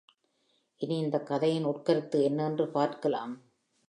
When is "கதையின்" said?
1.25-1.65